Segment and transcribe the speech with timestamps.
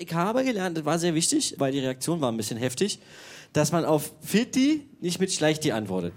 [0.00, 3.00] Ich habe gelernt, das war sehr wichtig, weil die Reaktion war ein bisschen heftig,
[3.52, 6.14] dass man auf Filti nicht mit Schleichti antwortet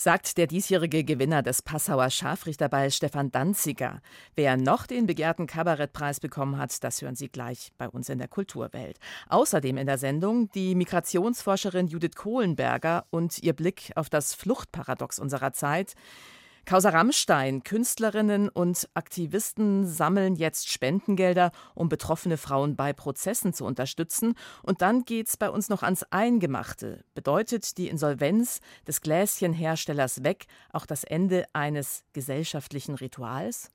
[0.00, 4.00] sagt der diesjährige Gewinner des Passauer Scharfrichterball Stefan Danziger.
[4.34, 8.28] Wer noch den begehrten Kabarettpreis bekommen hat, das hören Sie gleich bei uns in der
[8.28, 8.98] Kulturwelt.
[9.28, 15.52] Außerdem in der Sendung die Migrationsforscherin Judith Kohlenberger und ihr Blick auf das Fluchtparadox unserer
[15.52, 15.92] Zeit.
[16.70, 24.34] Causa Rammstein, Künstlerinnen und Aktivisten sammeln jetzt Spendengelder, um betroffene Frauen bei Prozessen zu unterstützen.
[24.62, 27.02] Und dann geht's bei uns noch ans Eingemachte.
[27.12, 33.72] Bedeutet die Insolvenz des Gläschenherstellers weg auch das Ende eines gesellschaftlichen Rituals?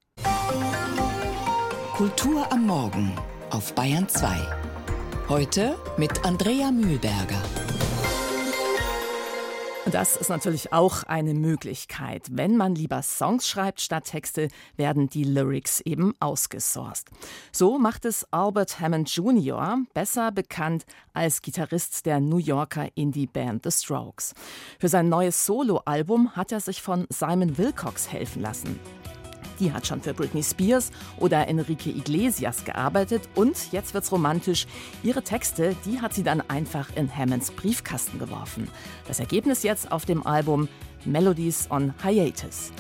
[1.97, 3.11] Kultur am Morgen
[3.49, 4.37] auf Bayern 2.
[5.27, 7.41] Heute mit Andrea Mühlberger.
[9.91, 12.23] Das ist natürlich auch eine Möglichkeit.
[12.31, 17.05] Wenn man lieber Songs schreibt statt Texte, werden die Lyrics eben ausgesourced.
[17.51, 23.71] So macht es Albert Hammond Jr., besser bekannt als Gitarrist der New Yorker Indie-Band The
[23.71, 24.33] Strokes.
[24.79, 28.79] Für sein neues Soloalbum hat er sich von Simon Wilcox helfen lassen.
[29.59, 34.67] Die hat schon für Britney Spears oder Enrique Iglesias gearbeitet und jetzt wird's romantisch.
[35.03, 38.67] Ihre Texte, die hat sie dann einfach in Hammonds Briefkasten geworfen.
[39.07, 40.67] Das Ergebnis jetzt auf dem Album
[41.05, 42.71] Melodies on Hiatus.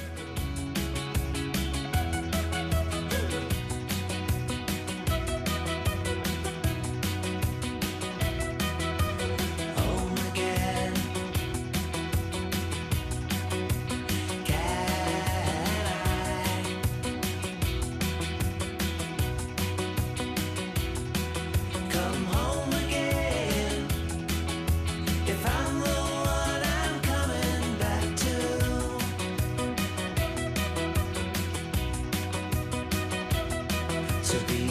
[34.39, 34.64] to be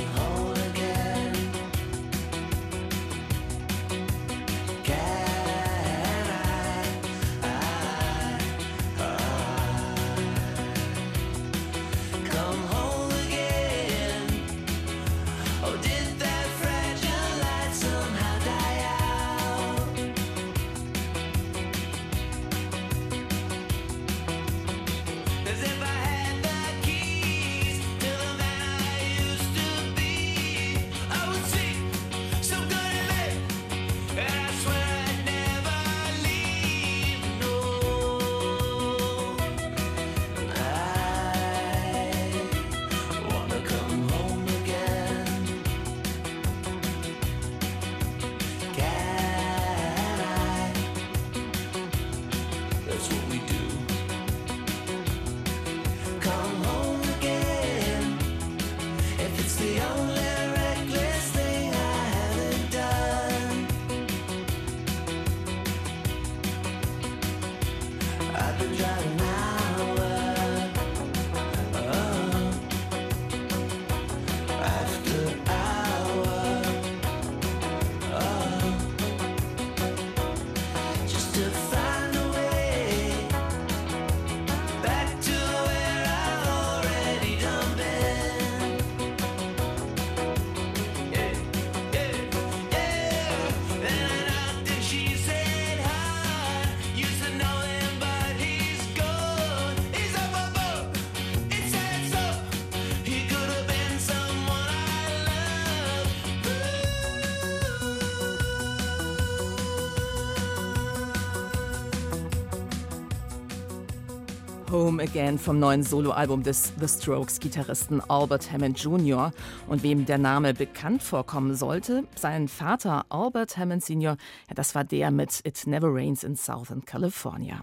[114.74, 119.30] Home Again vom neuen Soloalbum des The Strokes-Gitarristen Albert Hammond Jr.
[119.68, 124.17] Und wem der Name bekannt vorkommen sollte, sein Vater Albert Hammond Sr.,
[124.48, 127.63] ja, das war der mit It Never Rains in Southern California.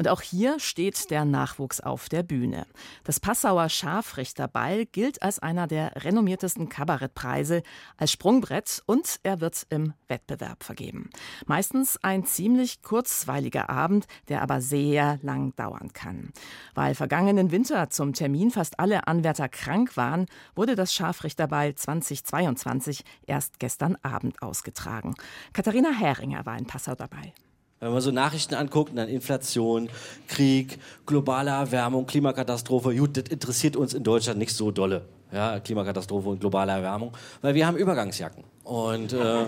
[0.00, 2.66] Und auch hier steht der Nachwuchs auf der Bühne.
[3.04, 7.62] Das Passauer Scharfrichterball gilt als einer der renommiertesten Kabarettpreise,
[7.98, 11.10] als Sprungbrett und er wird im Wettbewerb vergeben.
[11.44, 16.32] Meistens ein ziemlich kurzweiliger Abend, der aber sehr lang dauern kann.
[16.74, 20.24] Weil vergangenen Winter zum Termin fast alle Anwärter krank waren,
[20.54, 25.14] wurde das Scharfrichterball 2022 erst gestern Abend ausgetragen.
[25.52, 27.34] Katharina Heringer war in Passau dabei.
[27.80, 29.88] Wenn man so Nachrichten anguckt, dann Inflation,
[30.28, 35.06] Krieg, globale Erwärmung, Klimakatastrophe, gut, das interessiert uns in Deutschland nicht so dolle.
[35.32, 38.44] Ja, Klimakatastrophe und globale Erwärmung, weil wir haben Übergangsjacken.
[38.64, 39.16] Und äh,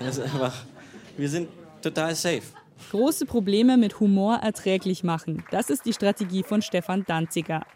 [0.00, 0.54] einfach,
[1.18, 1.48] wir sind
[1.82, 2.42] total safe.
[2.90, 5.44] Große Probleme mit Humor erträglich machen.
[5.50, 7.66] Das ist die Strategie von Stefan Danziger.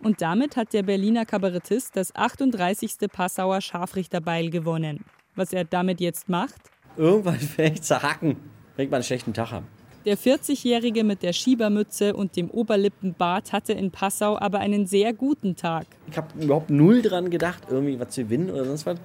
[0.00, 2.98] Und damit hat der Berliner Kabarettist das 38.
[3.10, 5.04] Passauer Scharfrichterbeil gewonnen.
[5.34, 6.60] Was er damit jetzt macht?
[6.96, 8.36] Irgendwann vielleicht zerhacken,
[8.88, 9.66] mal einen schlechten Tag habe.
[10.06, 15.56] Der 40-Jährige mit der Schiebermütze und dem Oberlippenbart hatte in Passau aber einen sehr guten
[15.56, 15.86] Tag.
[16.10, 18.98] Ich habe überhaupt null dran gedacht, irgendwie was zu gewinnen oder sonst was.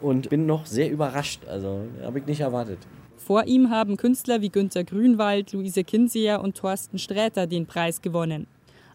[0.00, 1.44] Und bin noch sehr überrascht.
[1.46, 2.78] Also habe ich nicht erwartet.
[3.18, 8.46] Vor ihm haben Künstler wie Günter Grünwald, Luise Kinseher und Thorsten Sträter den Preis gewonnen.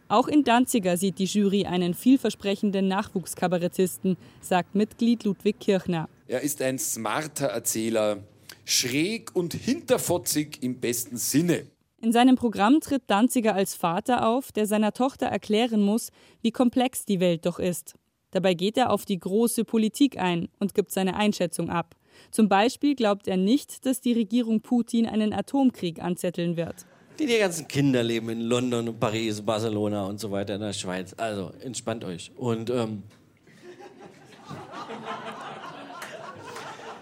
[0.07, 6.09] Auch in Danziger sieht die Jury einen vielversprechenden Nachwuchskabarettisten, sagt Mitglied Ludwig Kirchner.
[6.27, 8.17] Er ist ein smarter Erzähler,
[8.65, 11.67] schräg und hinterfotzig im besten Sinne.
[12.01, 17.05] In seinem Programm tritt Danziger als Vater auf, der seiner Tochter erklären muss, wie komplex
[17.05, 17.95] die Welt doch ist.
[18.31, 21.95] Dabei geht er auf die große Politik ein und gibt seine Einschätzung ab.
[22.31, 26.85] Zum Beispiel glaubt er nicht, dass die Regierung Putin einen Atomkrieg anzetteln wird.
[27.17, 31.13] Die, die ganzen Kinder leben in London, Paris, Barcelona und so weiter in der Schweiz.
[31.17, 32.31] Also entspannt euch.
[32.35, 33.03] Und ähm,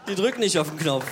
[0.07, 1.05] die drücken nicht auf den Knopf.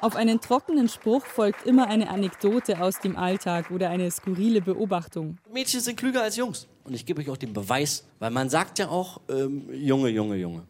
[0.00, 5.36] Auf einen trockenen Spruch folgt immer eine Anekdote aus dem Alltag oder eine skurrile Beobachtung.
[5.52, 6.66] Mädchen sind klüger als Jungs.
[6.84, 10.36] Und ich gebe euch auch den Beweis, weil man sagt ja auch, ähm, Junge, Junge,
[10.36, 10.62] Junge.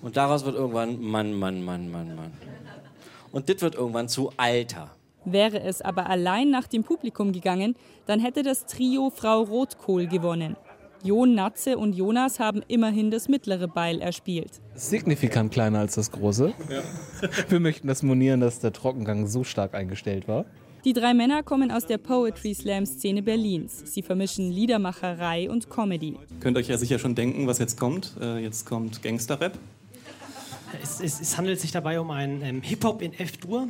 [0.00, 2.32] Und daraus wird irgendwann Mann, Mann, Mann, Mann, Mann.
[3.32, 4.92] Und das wird irgendwann zu Alter.
[5.24, 7.74] Wäre es aber allein nach dem Publikum gegangen,
[8.06, 10.56] dann hätte das Trio Frau Rotkohl gewonnen.
[11.02, 14.60] Jon Natze und Jonas haben immerhin das mittlere Beil erspielt.
[14.74, 16.52] Signifikant kleiner als das große.
[16.70, 16.82] Ja.
[17.48, 20.44] Wir möchten das monieren, dass der Trockengang so stark eingestellt war.
[20.84, 23.82] Die drei Männer kommen aus der Poetry Slam Szene Berlins.
[23.92, 26.16] Sie vermischen Liedermacherei und Comedy.
[26.40, 28.16] Könnt euch ja sicher schon denken, was jetzt kommt.
[28.20, 29.58] Äh, jetzt kommt Gangsterrap.
[30.82, 33.68] Es, es, es, handelt sich dabei um ein ähm, Hip-Hop in F-Dur.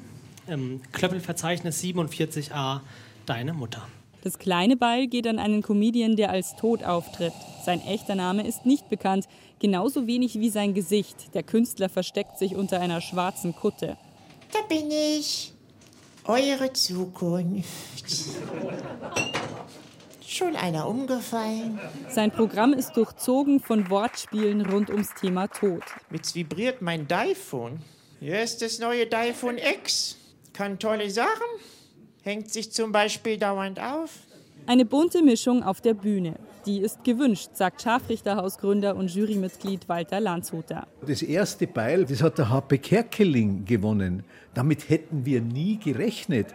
[0.49, 2.81] Ähm, Klöppelverzeichnis 47a,
[3.27, 3.87] Deine Mutter.
[4.25, 7.33] Das kleine Beil geht an einen Comedian, der als tot auftritt.
[7.65, 9.27] Sein echter Name ist nicht bekannt,
[9.61, 11.35] genauso wenig wie sein Gesicht.
[11.35, 13.97] Der Künstler versteckt sich unter einer schwarzen Kutte.
[14.53, 15.53] Da bin ich,
[16.25, 17.69] eure Zukunft.
[20.27, 21.79] Schon einer umgefallen.
[22.09, 25.83] Sein Programm ist durchzogen von Wortspielen rund ums Thema Tod.
[26.13, 27.81] Jetzt vibriert mein iPhone.
[28.21, 30.17] Hier ist das neue iPhone X.
[30.53, 31.47] Kann tolle Sachen
[32.23, 34.11] hängt sich zum Beispiel dauernd auf.
[34.67, 36.35] Eine bunte Mischung auf der Bühne.
[36.67, 40.87] Die ist gewünscht, sagt Scharfrichterhausgründer und Jurymitglied Walter Landshuter.
[41.07, 44.25] Das erste Beil, das hat der HP Kerkeling gewonnen.
[44.53, 46.49] Damit hätten wir nie gerechnet.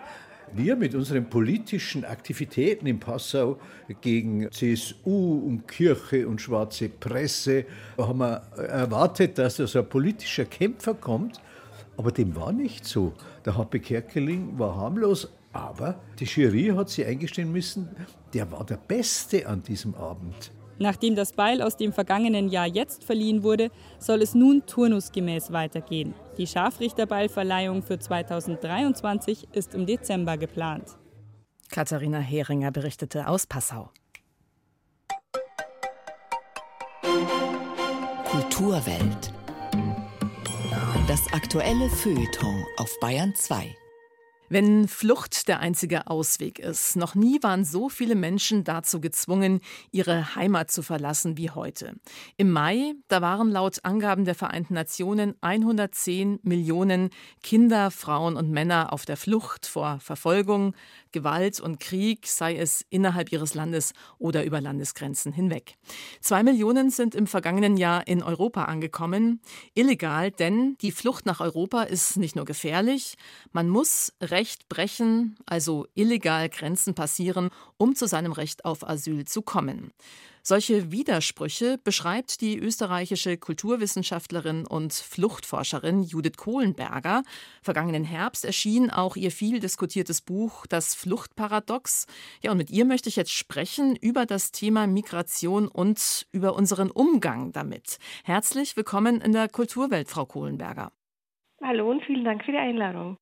[0.56, 3.58] Wir mit unseren politischen Aktivitäten in Passau
[4.02, 7.66] gegen CSU und Kirche und schwarze Presse
[7.98, 11.42] haben wir erwartet, dass da so ein politischer Kämpfer kommt.
[11.98, 13.14] Aber dem war nicht so.
[13.46, 17.96] Der HP Kerkeling war harmlos, aber die Jury hat sie eingestehen müssen,
[18.34, 20.52] der war der Beste an diesem Abend.
[20.80, 23.70] Nachdem das Beil aus dem vergangenen Jahr jetzt verliehen wurde,
[24.00, 26.14] soll es nun turnusgemäß weitergehen.
[26.38, 30.98] Die Scharfrichterballverleihung für 2023 ist im Dezember geplant.
[31.70, 33.92] Katharina Heringer berichtete aus Passau.
[38.24, 39.32] Kulturwelt.
[41.08, 43.76] Das aktuelle Feuilleton auf Bayern 2.
[44.54, 50.36] Wenn Flucht der einzige Ausweg ist, noch nie waren so viele Menschen dazu gezwungen, ihre
[50.36, 51.96] Heimat zu verlassen wie heute.
[52.38, 57.10] Im Mai, da waren laut Angaben der Vereinten Nationen 110 Millionen
[57.42, 60.76] Kinder, Frauen und Männer auf der Flucht vor Verfolgung,
[61.12, 65.78] Gewalt und Krieg, sei es innerhalb ihres Landes oder über Landesgrenzen hinweg.
[66.22, 69.42] Zwei Millionen sind im vergangenen Jahr in Europa angekommen.
[69.74, 73.16] Illegal, denn die Flucht nach Europa ist nicht nur gefährlich,
[73.52, 74.14] man muss
[74.44, 79.94] Recht brechen, also illegal Grenzen passieren, um zu seinem Recht auf Asyl zu kommen.
[80.42, 87.24] Solche Widersprüche beschreibt die österreichische Kulturwissenschaftlerin und Fluchtforscherin Judith Kohlenberger.
[87.62, 92.06] Vergangenen Herbst erschien auch ihr viel diskutiertes Buch Das Fluchtparadox.
[92.42, 96.92] Ja, und mit ihr möchte ich jetzt sprechen über das Thema Migration und über unseren
[96.92, 97.98] Umgang damit.
[98.26, 100.92] Herzlich willkommen in der Kulturwelt, Frau Kohlenberger.
[101.64, 103.16] Hallo und vielen Dank für die Einladung.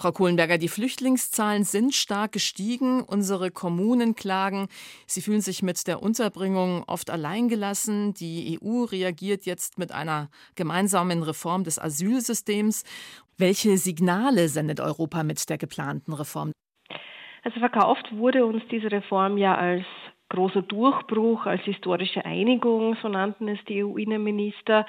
[0.00, 3.02] Frau Kohlenberger, die Flüchtlingszahlen sind stark gestiegen.
[3.02, 4.68] Unsere Kommunen klagen.
[5.08, 8.14] Sie fühlen sich mit der Unterbringung oft alleingelassen.
[8.14, 12.84] Die EU reagiert jetzt mit einer gemeinsamen Reform des Asylsystems.
[13.38, 16.52] Welche Signale sendet Europa mit der geplanten Reform?
[17.42, 19.84] Also verkauft wurde uns diese Reform ja als
[20.28, 24.86] großer Durchbruch, als historische Einigung, so nannten es die EU-Innenminister.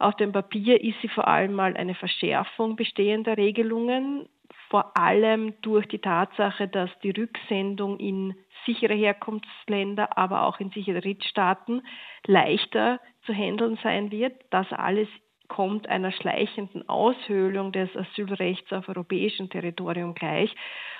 [0.00, 4.28] Auf dem Papier ist sie vor allem mal eine Verschärfung bestehender Regelungen
[4.68, 8.34] vor allem durch die Tatsache, dass die Rücksendung in
[8.66, 11.86] sichere Herkunftsländer, aber auch in sichere Drittstaaten
[12.26, 14.34] leichter zu handeln sein wird.
[14.50, 15.08] Das alles
[15.48, 20.54] kommt einer schleichenden Aushöhlung des Asylrechts auf europäischem Territorium gleich.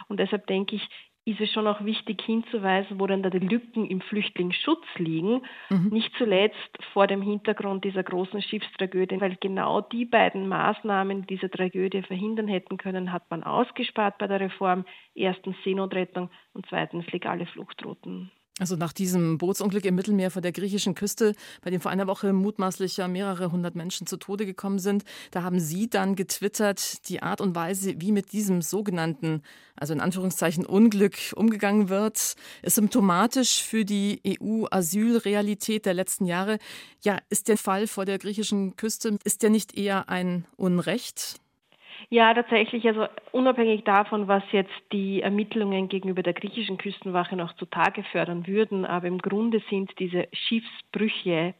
[0.08, 0.88] Und deshalb denke ich,
[1.28, 5.42] ist es schon auch wichtig hinzuweisen, wo denn da die Lücken im Flüchtlingsschutz liegen.
[5.70, 5.88] Mhm.
[5.90, 11.50] Nicht zuletzt vor dem Hintergrund dieser großen Schiffstragödie, weil genau die beiden Maßnahmen, die diese
[11.50, 14.84] Tragödie verhindern hätten können, hat man ausgespart bei der Reform.
[15.14, 18.30] Erstens Seenotrettung und zweitens legale Fluchtrouten.
[18.58, 22.32] Also nach diesem Bootsunglück im Mittelmeer vor der griechischen Küste, bei dem vor einer Woche
[22.32, 27.22] mutmaßlich ja mehrere hundert Menschen zu Tode gekommen sind, da haben Sie dann getwittert, die
[27.22, 29.42] Art und Weise, wie mit diesem sogenannten,
[29.76, 36.58] also in Anführungszeichen Unglück umgegangen wird, ist symptomatisch für die EU-Asylrealität der letzten Jahre.
[37.02, 41.40] Ja, ist der Fall vor der griechischen Küste, ist der nicht eher ein Unrecht?
[42.10, 42.86] Ja, tatsächlich.
[42.86, 48.86] Also unabhängig davon, was jetzt die Ermittlungen gegenüber der griechischen Küstenwache noch zutage fördern würden,
[48.86, 51.54] aber im Grunde sind diese Schiffsbrüche,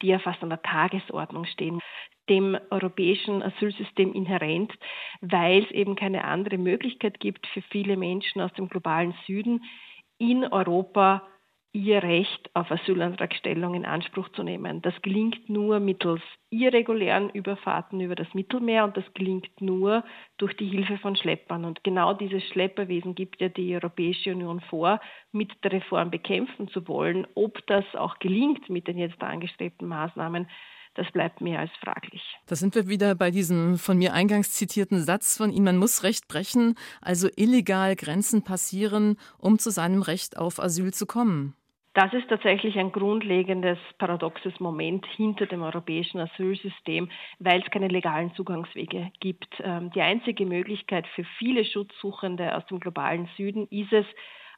[0.00, 1.80] die ja fast an der Tagesordnung stehen,
[2.28, 4.72] dem europäischen Asylsystem inhärent,
[5.20, 9.64] weil es eben keine andere Möglichkeit gibt für viele Menschen aus dem globalen Süden
[10.18, 11.26] in Europa
[11.72, 14.82] ihr Recht auf Asylantragstellung in Anspruch zu nehmen.
[14.82, 20.02] Das gelingt nur mittels irregulären Überfahrten über das Mittelmeer und das gelingt nur
[20.36, 21.64] durch die Hilfe von Schleppern.
[21.64, 25.00] Und genau dieses Schlepperwesen gibt ja die Europäische Union vor,
[25.30, 27.26] mit der Reform bekämpfen zu wollen.
[27.34, 30.48] Ob das auch gelingt mit den jetzt angestrebten Maßnahmen,
[30.94, 32.22] das bleibt mehr als fraglich.
[32.46, 36.02] Da sind wir wieder bei diesem von mir eingangs zitierten Satz von Ihnen, man muss
[36.02, 41.54] Recht brechen, also illegal Grenzen passieren, um zu seinem Recht auf Asyl zu kommen.
[41.92, 48.32] Das ist tatsächlich ein grundlegendes paradoxes Moment hinter dem europäischen Asylsystem, weil es keine legalen
[48.34, 49.48] Zugangswege gibt.
[49.60, 54.06] Ähm, die einzige Möglichkeit für viele Schutzsuchende aus dem globalen Süden ist es,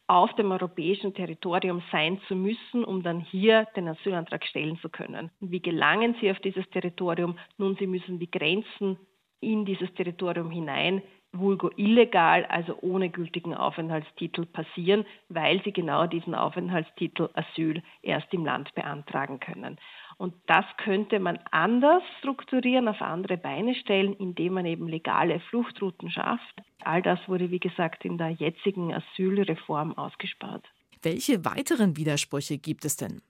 [0.09, 5.31] auf dem europäischen Territorium sein zu müssen, um dann hier den Asylantrag stellen zu können.
[5.41, 7.39] Wie gelangen sie auf dieses Territorium?
[7.57, 8.99] Nun, sie müssen die Grenzen
[9.41, 16.35] in dieses Territorium hinein vulgo illegal, also ohne gültigen Aufenthaltstitel passieren, weil sie genau diesen
[16.35, 19.79] Aufenthaltstitel Asyl erst im Land beantragen können.
[20.19, 26.11] Und das könnte man anders strukturieren, auf andere Beine stellen, indem man eben legale Fluchtrouten
[26.11, 26.55] schafft.
[26.85, 30.65] All das wurde, wie gesagt, in der jetzigen Asylreform ausgespart.
[31.03, 33.23] Welche weiteren Widersprüche gibt es denn?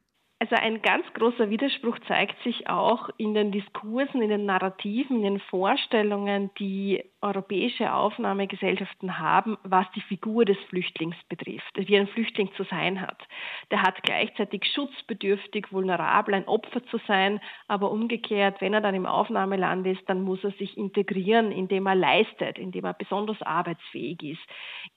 [0.43, 5.35] Also ein ganz großer Widerspruch zeigt sich auch in den Diskursen, in den Narrativen, in
[5.35, 12.51] den Vorstellungen, die europäische Aufnahmegesellschaften haben, was die Figur des Flüchtlings betrifft, wie ein Flüchtling
[12.57, 13.23] zu sein hat.
[13.71, 19.07] Der hat gleichzeitig schutzbedürftig, vulnerabel, ein Opfer zu sein, aber umgekehrt, wenn er dann im
[19.07, 24.43] Aufnahmeland ist, dann muss er sich integrieren, indem er leistet, indem er besonders arbeitsfähig ist,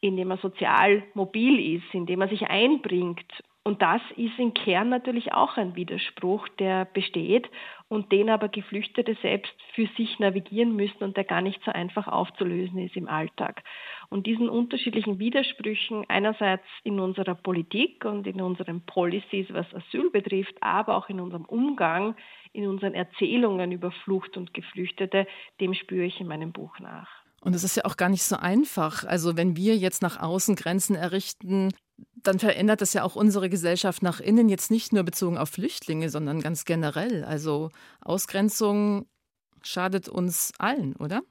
[0.01, 3.31] indem er sozial mobil ist, indem er sich einbringt
[3.67, 7.50] und das ist im Kern natürlich auch ein Widerspruch, der besteht
[7.88, 12.07] und den aber Geflüchtete selbst für sich navigieren müssen und der gar nicht so einfach
[12.07, 13.63] aufzulösen ist im Alltag.
[14.10, 20.55] Und diesen unterschiedlichen Widersprüchen einerseits in unserer Politik und in unseren Policies, was Asyl betrifft,
[20.62, 22.15] aber auch in unserem Umgang,
[22.53, 25.25] in unseren Erzählungen über Flucht und Geflüchtete,
[25.60, 27.10] dem spüre ich in meinem Buch nach.
[27.41, 29.05] Und es ist ja auch gar nicht so einfach.
[29.05, 31.72] Also wenn wir jetzt nach außen Grenzen errichten,
[32.27, 36.10] dann verändert das ja auch unsere Gesellschaft nach innen, jetzt nicht nur bezogen auf Flüchtlinge,
[36.10, 37.24] sondern ganz generell.
[37.24, 37.70] Also
[38.01, 39.08] Ausgrenzung
[39.63, 41.22] schadet uns allen, oder?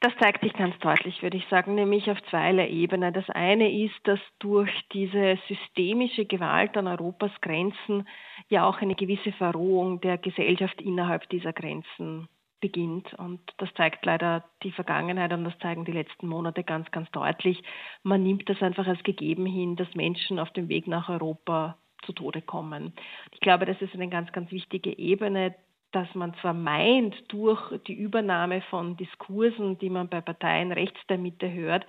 [0.00, 3.10] Das zeigt sich ganz deutlich, würde ich sagen, nämlich auf zweierlei Ebene.
[3.10, 8.06] Das eine ist, dass durch diese systemische Gewalt an Europas Grenzen
[8.48, 12.28] ja auch eine gewisse Verrohung der Gesellschaft innerhalb dieser Grenzen
[12.60, 13.12] beginnt.
[13.14, 17.62] Und das zeigt leider die Vergangenheit und das zeigen die letzten Monate ganz, ganz deutlich.
[18.02, 22.12] Man nimmt das einfach als gegeben hin, dass Menschen auf dem Weg nach Europa zu
[22.12, 22.92] Tode kommen.
[23.32, 25.54] Ich glaube, das ist eine ganz, ganz wichtige Ebene,
[25.92, 31.18] dass man zwar meint, durch die Übernahme von Diskursen, die man bei Parteien rechts der
[31.18, 31.86] Mitte hört,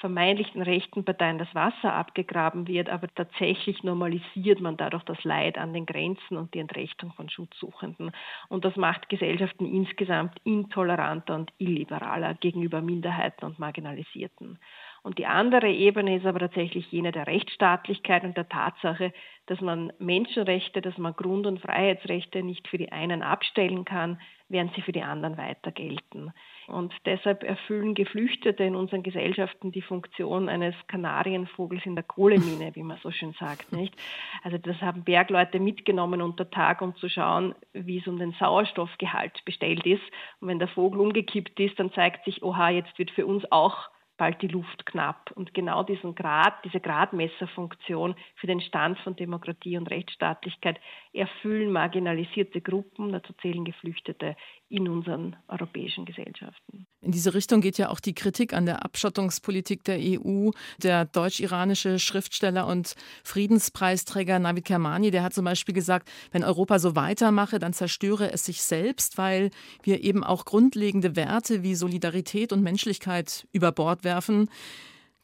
[0.00, 5.72] vermeintlichen rechten Parteien das Wasser abgegraben wird, aber tatsächlich normalisiert man dadurch das Leid an
[5.72, 8.10] den Grenzen und die Entrechtung von Schutzsuchenden.
[8.48, 14.58] Und das macht Gesellschaften insgesamt intoleranter und illiberaler gegenüber Minderheiten und Marginalisierten.
[15.02, 19.12] Und die andere Ebene ist aber tatsächlich jene der Rechtsstaatlichkeit und der Tatsache,
[19.46, 24.74] dass man Menschenrechte, dass man Grund- und Freiheitsrechte nicht für die einen abstellen kann, während
[24.74, 26.32] sie für die anderen weiter gelten.
[26.70, 32.82] Und deshalb erfüllen Geflüchtete in unseren Gesellschaften die Funktion eines Kanarienvogels in der Kohlemine, wie
[32.82, 33.94] man so schön sagt, nicht?
[34.42, 39.44] Also das haben Bergleute mitgenommen unter Tag, um zu schauen, wie es um den Sauerstoffgehalt
[39.44, 40.02] bestellt ist.
[40.40, 43.90] Und wenn der Vogel umgekippt ist, dann zeigt sich, oha, jetzt wird für uns auch
[44.20, 45.32] bald die Luft knapp.
[45.34, 50.78] Und genau diesen Grad, diese Gradmesserfunktion für den Stand von Demokratie und Rechtsstaatlichkeit
[51.14, 54.36] erfüllen marginalisierte Gruppen, dazu zählen Geflüchtete,
[54.70, 56.86] in unseren europäischen Gesellschaften.
[57.00, 60.50] In diese Richtung geht ja auch die Kritik an der Abschottungspolitik der EU.
[60.78, 66.94] Der deutsch-iranische Schriftsteller und Friedenspreisträger Navid Kermani, der hat zum Beispiel gesagt, wenn Europa so
[66.94, 69.50] weitermache, dann zerstöre es sich selbst, weil
[69.82, 74.50] wir eben auch grundlegende Werte wie Solidarität und Menschlichkeit über Bord werfen.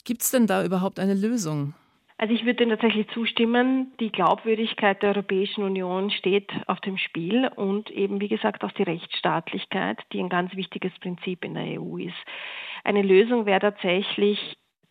[0.04, 1.74] Gibt es denn da überhaupt eine Lösung?
[2.18, 7.90] Also ich würde tatsächlich zustimmen, die Glaubwürdigkeit der Europäischen Union steht auf dem Spiel und
[7.90, 12.16] eben, wie gesagt, auch die Rechtsstaatlichkeit, die ein ganz wichtiges Prinzip in der EU ist.
[12.84, 14.38] Eine Lösung wäre tatsächlich,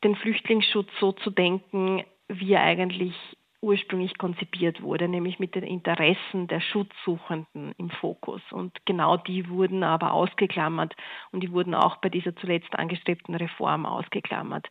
[0.03, 3.15] den Flüchtlingsschutz so zu denken, wie er eigentlich
[3.65, 8.41] ursprünglich konzipiert wurde, nämlich mit den Interessen der Schutzsuchenden im Fokus.
[8.51, 10.95] Und genau die wurden aber ausgeklammert
[11.31, 14.67] und die wurden auch bei dieser zuletzt angestrebten Reform ausgeklammert.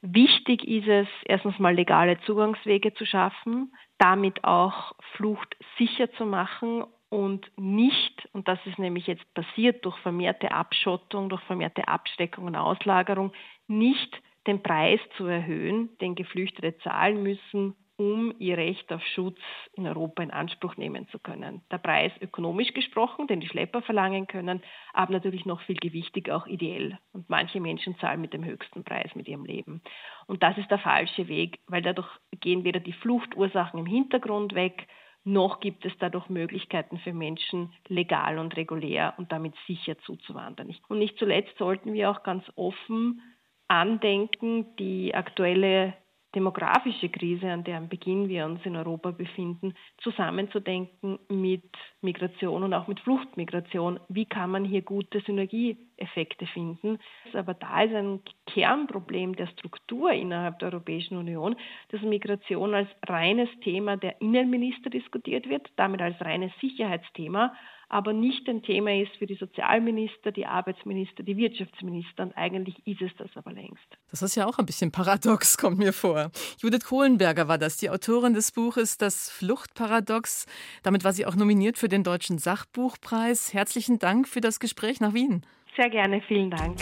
[0.00, 6.84] Wichtig ist es, erstens mal legale Zugangswege zu schaffen, damit auch Flucht sicher zu machen
[7.10, 12.56] und nicht, und das ist nämlich jetzt passiert durch vermehrte Abschottung, durch vermehrte Absteckung und
[12.56, 13.32] Auslagerung,
[13.66, 19.38] nicht den Preis zu erhöhen, den Geflüchtete zahlen müssen, um ihr Recht auf Schutz
[19.74, 21.62] in Europa in Anspruch nehmen zu können.
[21.70, 26.46] Der Preis ökonomisch gesprochen, den die Schlepper verlangen können, aber natürlich noch viel gewichtiger auch
[26.46, 26.98] ideell.
[27.12, 29.80] Und manche Menschen zahlen mit dem höchsten Preis mit ihrem Leben.
[30.26, 32.08] Und das ist der falsche Weg, weil dadurch
[32.40, 34.88] gehen weder die Fluchtursachen im Hintergrund weg,
[35.26, 40.74] noch gibt es dadurch Möglichkeiten für Menschen, legal und regulär und damit sicher zuzuwandern.
[40.88, 43.22] Und nicht zuletzt sollten wir auch ganz offen
[43.66, 45.94] andenken, die aktuelle
[46.34, 51.64] demografische Krise, an deren Beginn wir uns in Europa befinden, zusammenzudenken mit
[52.02, 54.00] Migration und auch mit Fluchtmigration.
[54.08, 56.98] Wie kann man hier gute Synergieeffekte finden?
[57.32, 61.56] Aber da ist ein Kernproblem der Struktur innerhalb der Europäischen Union,
[61.88, 67.54] dass Migration als reines Thema der Innenminister diskutiert wird, damit als reines Sicherheitsthema
[67.94, 72.24] aber nicht ein Thema ist für die Sozialminister, die Arbeitsminister, die Wirtschaftsminister.
[72.24, 73.86] Und eigentlich ist es das aber längst.
[74.10, 76.32] Das ist ja auch ein bisschen paradox, kommt mir vor.
[76.58, 80.46] Judith Kohlenberger war das, die Autorin des Buches Das Fluchtparadox.
[80.82, 83.54] Damit war sie auch nominiert für den Deutschen Sachbuchpreis.
[83.54, 85.46] Herzlichen Dank für das Gespräch nach Wien.
[85.76, 86.76] Sehr gerne, vielen Dank.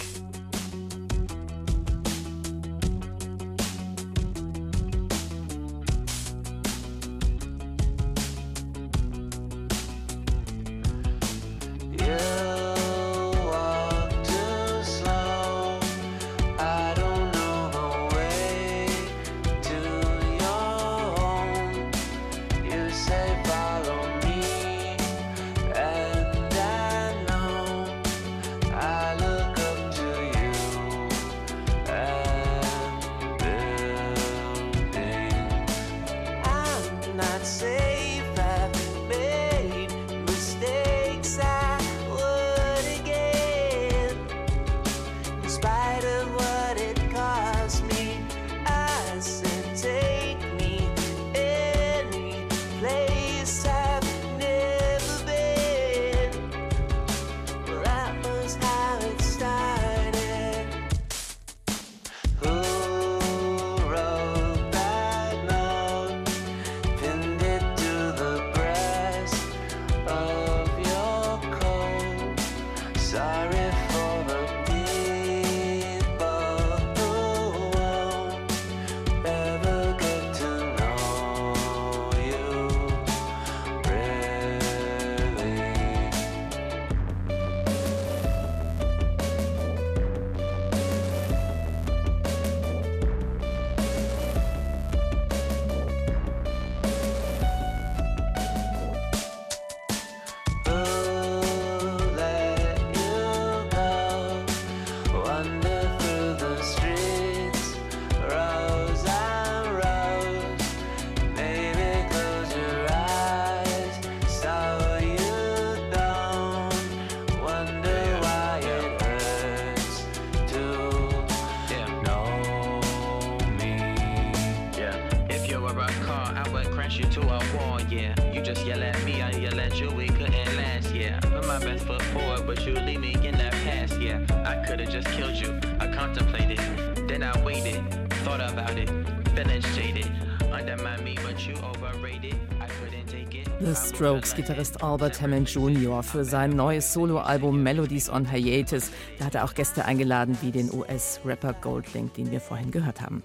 [144.03, 146.03] Strokes-Gitarrist Albert Hammond Jr.
[146.03, 148.91] für sein neues Soloalbum Melodies on Hiatus.
[149.21, 153.23] Da hat er auch Gäste eingeladen, wie den US-Rapper Goldlink, den wir vorhin gehört haben.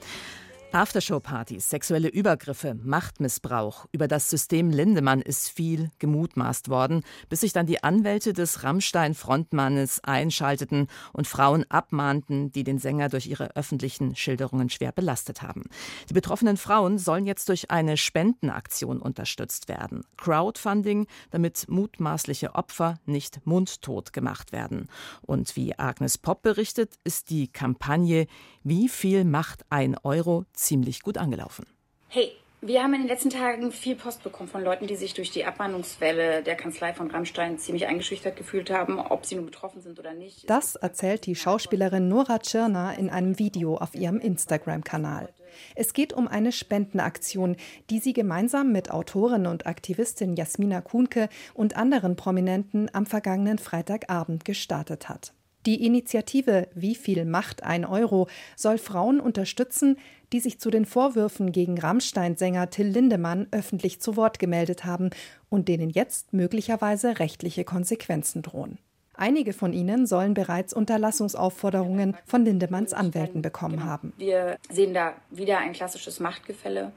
[0.73, 3.85] Aftershow-Partys, sexuelle Übergriffe, Machtmissbrauch.
[3.93, 10.03] Über das System Lindemann ist viel gemutmaßt worden, bis sich dann die Anwälte des Rammstein-Frontmannes
[10.03, 15.63] einschalteten und Frauen abmahnten, die den Sänger durch ihre öffentlichen Schilderungen schwer belastet haben.
[16.09, 20.03] Die betroffenen Frauen sollen jetzt durch eine Spendenaktion unterstützt werden.
[20.17, 24.89] Crowdfunding, damit mutmaßliche Opfer nicht mundtot gemacht werden.
[25.21, 28.27] Und wie Agnes Popp berichtet, ist die Kampagne
[28.63, 31.65] Wie viel macht ein Euro ziemlich gut angelaufen.
[32.09, 35.29] Hey, wir haben in den letzten Tagen viel Post bekommen von Leuten, die sich durch
[35.29, 39.99] die Abmahnungswelle der Kanzlei von Rammstein ziemlich eingeschüchtert gefühlt haben, ob sie nun betroffen sind
[39.99, 40.49] oder nicht.
[40.49, 45.29] Das erzählt die Schauspielerin Nora Tschirner in einem Video auf ihrem Instagram-Kanal.
[45.75, 47.57] Es geht um eine Spendenaktion,
[47.91, 54.45] die sie gemeinsam mit Autorin und Aktivistin Jasmina Kuhnke und anderen Prominenten am vergangenen Freitagabend
[54.45, 55.33] gestartet hat.
[55.67, 59.97] Die Initiative Wie viel macht ein Euro soll Frauen unterstützen,
[60.31, 65.09] die sich zu den Vorwürfen gegen Rammstein-Sänger Till Lindemann öffentlich zu Wort gemeldet haben
[65.49, 68.77] und denen jetzt möglicherweise rechtliche Konsequenzen drohen.
[69.13, 74.13] Einige von ihnen sollen bereits Unterlassungsaufforderungen von Lindemanns Anwälten bekommen haben.
[74.17, 76.93] Wir sehen da wieder ein klassisches Machtgefälle.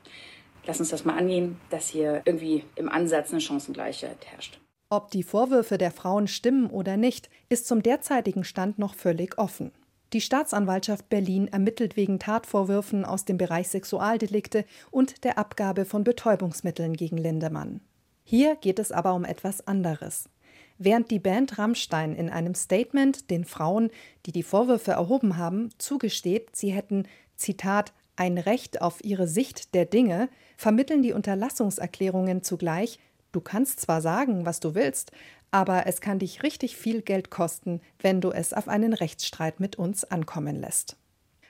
[0.65, 4.60] Lass uns das mal angehen, dass hier irgendwie im Ansatz eine Chancengleichheit herrscht.
[4.93, 9.71] Ob die Vorwürfe der Frauen stimmen oder nicht, ist zum derzeitigen Stand noch völlig offen.
[10.13, 16.95] Die Staatsanwaltschaft Berlin ermittelt wegen Tatvorwürfen aus dem Bereich Sexualdelikte und der Abgabe von Betäubungsmitteln
[16.95, 17.81] gegen Lindemann.
[18.25, 20.29] Hier geht es aber um etwas anderes.
[20.79, 23.91] Während die Band Rammstein in einem Statement den Frauen,
[24.27, 29.85] die die Vorwürfe erhoben haben, zugesteht, sie hätten, Zitat, ein Recht auf ihre Sicht der
[29.85, 32.99] Dinge, vermitteln die Unterlassungserklärungen zugleich,
[33.33, 35.13] Du kannst zwar sagen, was du willst,
[35.51, 39.77] aber es kann dich richtig viel Geld kosten, wenn du es auf einen Rechtsstreit mit
[39.77, 40.97] uns ankommen lässt.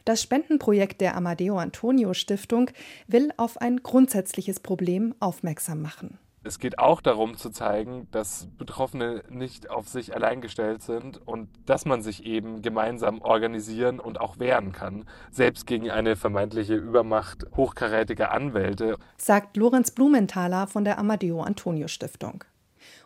[0.04, 2.70] Das Spendenprojekt der Amadeo Antonio Stiftung
[3.06, 6.18] will auf ein grundsätzliches Problem aufmerksam machen.
[6.50, 11.48] Es geht auch darum zu zeigen, dass Betroffene nicht auf sich allein gestellt sind und
[11.64, 17.46] dass man sich eben gemeinsam organisieren und auch wehren kann, selbst gegen eine vermeintliche Übermacht
[17.54, 22.42] hochkarätiger Anwälte, sagt Lorenz Blumenthaler von der Amadeo Antonio Stiftung.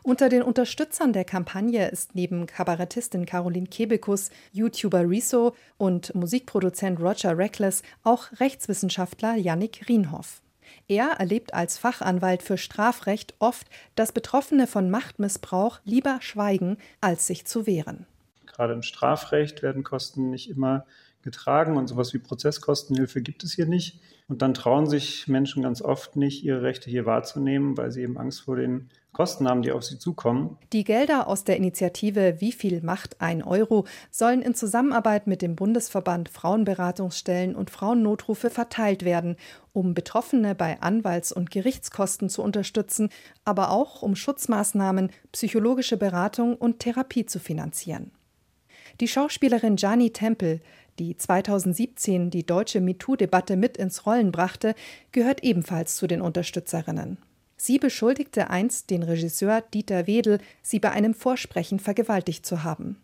[0.02, 7.36] Unter den Unterstützern der Kampagne ist neben Kabarettistin Caroline Kebekus, YouTuber Rezo und Musikproduzent Roger
[7.36, 10.40] Reckless auch Rechtswissenschaftler Yannick Rienhoff.
[10.86, 17.46] Er erlebt als Fachanwalt für Strafrecht oft, dass Betroffene von Machtmissbrauch lieber schweigen, als sich
[17.46, 18.06] zu wehren.
[18.46, 20.86] Gerade im Strafrecht werden Kosten nicht immer
[21.24, 24.00] getragen und sowas wie Prozesskostenhilfe gibt es hier nicht.
[24.28, 28.16] Und dann trauen sich Menschen ganz oft nicht, ihre Rechte hier wahrzunehmen, weil sie eben
[28.16, 30.58] Angst vor den Kosten haben, die auf sie zukommen.
[30.72, 35.56] Die Gelder aus der Initiative Wie viel macht ein Euro sollen in Zusammenarbeit mit dem
[35.56, 39.36] Bundesverband Frauenberatungsstellen und Frauennotrufe verteilt werden,
[39.72, 43.08] um Betroffene bei Anwalts- und Gerichtskosten zu unterstützen,
[43.44, 48.10] aber auch um Schutzmaßnahmen, psychologische Beratung und Therapie zu finanzieren.
[49.00, 50.60] Die Schauspielerin Gianni Temple,
[50.98, 54.74] die 2017 die deutsche MeToo-Debatte mit ins Rollen brachte,
[55.12, 57.18] gehört ebenfalls zu den Unterstützerinnen.
[57.56, 62.96] Sie beschuldigte einst den Regisseur Dieter Wedel, sie bei einem Vorsprechen vergewaltigt zu haben.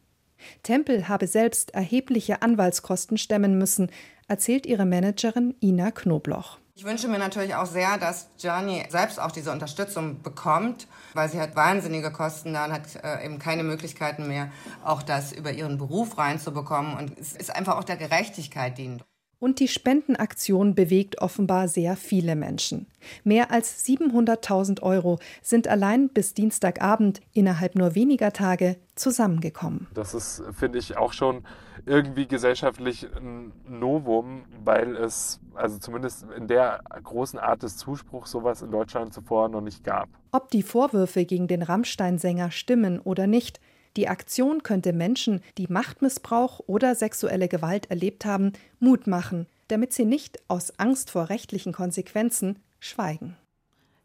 [0.63, 3.91] Tempel habe selbst erhebliche Anwaltskosten stemmen müssen,
[4.29, 6.59] erzählt ihre Managerin Ina Knobloch.
[6.75, 11.41] Ich wünsche mir natürlich auch sehr, dass Gianni selbst auch diese Unterstützung bekommt, weil sie
[11.41, 14.51] hat wahnsinnige Kosten da und hat äh, eben keine Möglichkeiten mehr,
[14.85, 16.97] auch das über ihren Beruf reinzubekommen.
[16.97, 19.05] Und es ist einfach auch der Gerechtigkeit dient.
[19.41, 22.87] Und die Spendenaktion bewegt offenbar sehr viele Menschen.
[23.25, 29.87] Mehr als 700.000 Euro sind allein bis Dienstagabend innerhalb nur weniger Tage zusammengekommen.
[29.95, 31.43] Das ist, finde ich, auch schon
[31.87, 38.63] irgendwie gesellschaftlich ein Novum, weil es also zumindest in der großen Art des Zuspruchs sowas
[38.63, 40.09] in Deutschland zuvor noch nicht gab.
[40.33, 43.61] Ob die Vorwürfe gegen den Rammstein-Sänger stimmen oder nicht,
[43.97, 50.05] die Aktion könnte Menschen, die Machtmissbrauch oder sexuelle Gewalt erlebt haben, Mut machen, damit sie
[50.05, 53.37] nicht aus Angst vor rechtlichen Konsequenzen schweigen.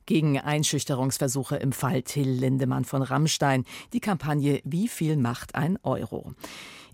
[0.07, 3.65] Gegen Einschüchterungsversuche im Fall Till Lindemann von Rammstein.
[3.91, 6.33] Die Kampagne Wie viel macht ein Euro?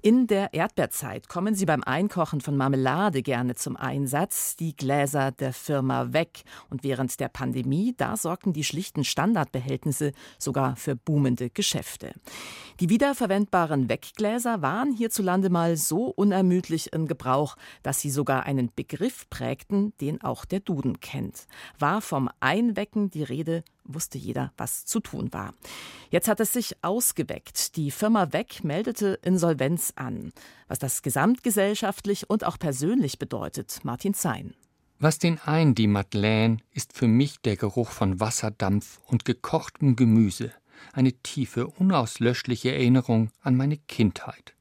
[0.04, 5.54] In der Erdbeerzeit kommen sie beim Einkochen von Marmelade gerne zum Einsatz, die Gläser der
[5.54, 6.42] Firma weg.
[6.72, 12.16] Und während der Pandemie, da sorgten die schlichten Standardbehältnisse sogar für boomende Geschäfte.
[12.80, 19.30] Die wiederverwendbaren Weggläser waren hierzulande mal so unermüdlich in Gebrauch, dass sie sogar einen Begriff
[19.30, 21.46] prägten, den auch der Duden kennt.
[21.78, 25.54] War vom Einwecken die Rede, wusste jeder, was zu tun war.
[26.10, 27.76] Jetzt hat es sich ausgeweckt.
[27.76, 30.32] Die Firma Weg meldete Insolvenz an.
[30.68, 34.54] Was das gesamtgesellschaftlich und auch persönlich bedeutet, Martin Zein.
[35.00, 40.52] Was den einen die Madeleine ist für mich der Geruch von Wasserdampf und gekochtem Gemüse,
[40.94, 44.54] eine tiefe, unauslöschliche Erinnerung an meine Kindheit.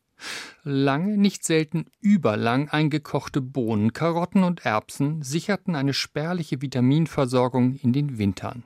[0.62, 8.18] Lange, nicht selten überlang eingekochte Bohnen, Karotten und Erbsen sicherten eine spärliche Vitaminversorgung in den
[8.18, 8.64] Wintern.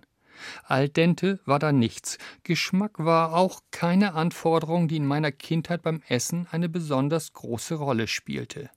[0.64, 2.18] Al dente war da nichts.
[2.42, 8.06] Geschmack war auch keine Anforderung, die in meiner Kindheit beim Essen eine besonders große Rolle
[8.06, 8.70] spielte.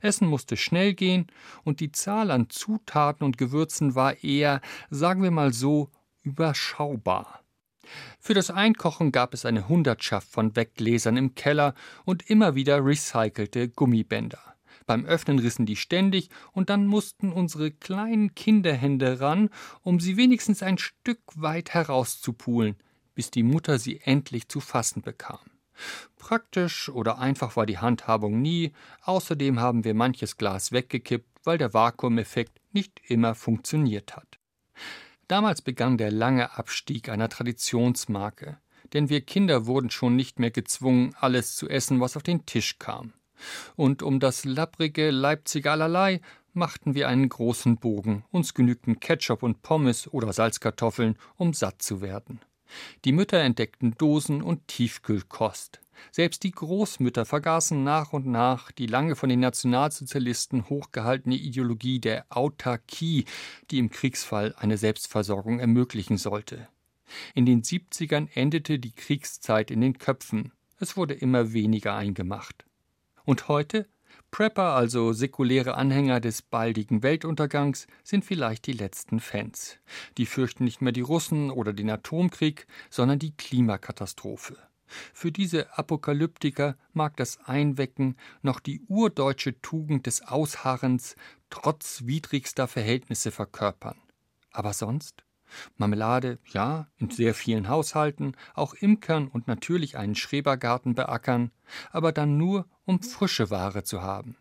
[0.00, 1.26] Essen musste schnell gehen
[1.62, 5.90] und die Zahl an Zutaten und Gewürzen war eher, sagen wir mal so,
[6.22, 7.40] überschaubar.
[8.18, 11.74] Für das Einkochen gab es eine Hundertschaft von Weggläsern im Keller
[12.04, 14.53] und immer wieder recycelte Gummibänder.
[14.86, 19.48] Beim Öffnen rissen die ständig, und dann mussten unsere kleinen Kinderhände ran,
[19.82, 22.76] um sie wenigstens ein Stück weit herauszupulen,
[23.14, 25.38] bis die Mutter sie endlich zu fassen bekam.
[26.16, 31.74] Praktisch oder einfach war die Handhabung nie, außerdem haben wir manches Glas weggekippt, weil der
[31.74, 34.38] Vakuumeffekt nicht immer funktioniert hat.
[35.28, 38.58] Damals begann der lange Abstieg einer Traditionsmarke,
[38.92, 42.78] denn wir Kinder wurden schon nicht mehr gezwungen, alles zu essen, was auf den Tisch
[42.78, 43.14] kam
[43.76, 46.20] und um das lapprige Leipziger Allerlei
[46.52, 52.00] machten wir einen großen Bogen, uns genügten Ketchup und Pommes oder Salzkartoffeln, um satt zu
[52.00, 52.40] werden.
[53.04, 55.80] Die Mütter entdeckten Dosen und Tiefkühlkost.
[56.10, 62.26] Selbst die Großmütter vergaßen nach und nach die lange von den Nationalsozialisten hochgehaltene Ideologie der
[62.30, 63.26] Autarkie,
[63.70, 66.68] die im Kriegsfall eine Selbstversorgung ermöglichen sollte.
[67.34, 70.52] In den 70ern endete die Kriegszeit in den Köpfen.
[70.80, 72.64] Es wurde immer weniger eingemacht.
[73.24, 73.88] Und heute?
[74.30, 79.78] Prepper, also säkuläre Anhänger des baldigen Weltuntergangs, sind vielleicht die letzten Fans.
[80.18, 84.56] Die fürchten nicht mehr die Russen oder den Atomkrieg, sondern die Klimakatastrophe.
[85.12, 91.16] Für diese Apokalyptiker mag das Einwecken noch die urdeutsche Tugend des Ausharrens
[91.48, 93.96] trotz widrigster Verhältnisse verkörpern.
[94.50, 95.23] Aber sonst?
[95.76, 101.50] Marmelade, ja, in sehr vielen Haushalten, auch Imkern und natürlich einen Schrebergarten beackern,
[101.92, 104.36] aber dann nur, um frische Ware zu haben.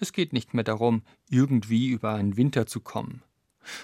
[0.00, 3.22] Es geht nicht mehr darum, irgendwie über einen Winter zu kommen.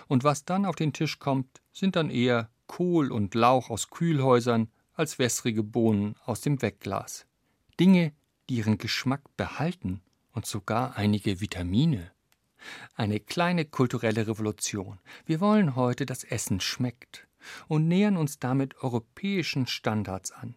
[0.09, 4.69] Und was dann auf den Tisch kommt, sind dann eher Kohl und Lauch aus Kühlhäusern
[4.95, 7.27] als wässrige Bohnen aus dem Wegglas.
[7.79, 8.13] Dinge,
[8.49, 10.01] die ihren Geschmack behalten
[10.33, 12.14] und sogar einige Vitamine.
[12.95, 14.99] Eine kleine kulturelle Revolution.
[15.27, 17.27] Wir wollen heute, dass Essen schmeckt
[17.69, 20.55] und nähern uns damit europäischen Standards an.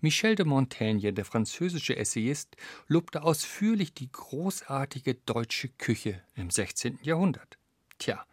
[0.00, 2.56] Michel de Montaigne, der französische Essayist,
[2.88, 6.98] lobte ausführlich die großartige deutsche Küche im 16.
[7.02, 7.58] Jahrhundert.
[7.98, 8.24] Tja,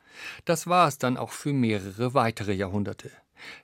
[0.46, 3.12] das war es dann auch für mehrere weitere Jahrhunderte.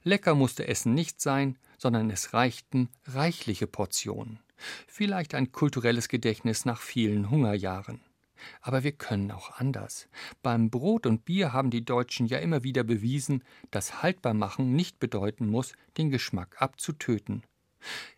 [0.04, 4.40] Lecker musste Essen nicht sein, sondern es reichten reichliche Portionen.
[4.88, 8.02] Vielleicht ein kulturelles Gedächtnis nach vielen Hungerjahren.
[8.62, 10.08] Aber wir können auch anders.
[10.42, 15.48] Beim Brot und Bier haben die Deutschen ja immer wieder bewiesen, dass Haltbarmachen nicht bedeuten
[15.48, 17.44] muss, den Geschmack abzutöten.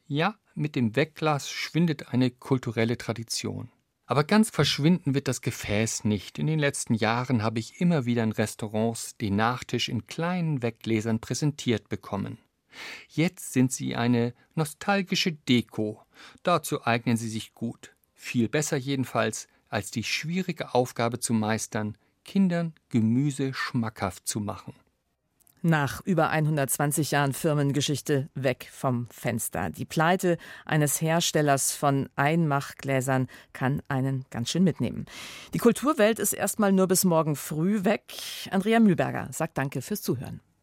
[0.08, 3.70] Ja, mit dem Wegglas schwindet eine kulturelle Tradition.
[4.06, 6.40] Aber ganz verschwinden wird das Gefäß nicht.
[6.40, 11.20] In den letzten Jahren habe ich immer wieder in Restaurants den Nachtisch in kleinen Weggläsern
[11.20, 12.40] präsentiert bekommen.
[13.08, 16.02] Jetzt sind sie eine nostalgische Deko.
[16.42, 17.96] Dazu eignen sie sich gut.
[18.14, 24.74] Viel besser jedenfalls als die schwierige Aufgabe zu meistern, Kindern Gemüse schmackhaft zu machen.
[25.62, 29.70] Nach über 120 Jahren Firmengeschichte weg vom Fenster.
[29.70, 35.06] Die Pleite eines Herstellers von Einmachgläsern kann einen ganz schön mitnehmen.
[35.54, 38.14] Die Kulturwelt ist erstmal nur bis morgen früh weg.
[38.52, 40.40] Andrea Mühlberger sagt Danke fürs Zuhören.